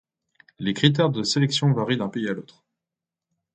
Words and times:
Les 0.57 0.73
critères 0.73 1.11
de 1.11 1.21
sélection 1.21 1.71
varient 1.73 1.97
d'un 1.97 2.09
pays 2.09 2.27
à 2.27 2.33
l'autre. 2.33 2.65